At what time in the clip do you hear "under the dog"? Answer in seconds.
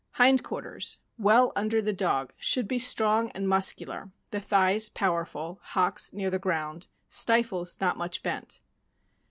1.55-2.33